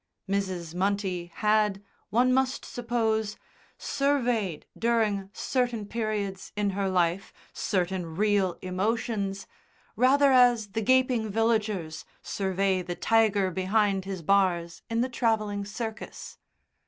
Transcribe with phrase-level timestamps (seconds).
[0.27, 0.73] Mrs.
[0.73, 3.37] Munty had, one must suppose,
[3.77, 9.45] surveyed during certain periods in her life certain real emotions
[9.95, 16.39] rather as the gaping villagers survey the tiger behind his bars in the travelling circus.